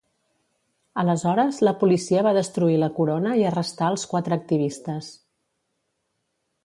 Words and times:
Aleshores 1.01 1.59
la 1.67 1.73
policia 1.83 2.23
va 2.27 2.33
destruir 2.37 2.79
la 2.85 2.89
corona 2.95 3.35
i 3.43 3.45
arrestar 3.51 3.93
els 3.97 4.07
quatre 4.15 4.39
activistes. 4.41 5.15